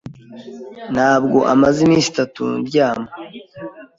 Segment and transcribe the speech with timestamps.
[0.93, 3.09] Ntabwo maze iminsi itatu ndyama.